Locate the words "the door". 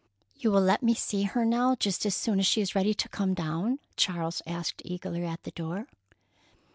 5.43-5.85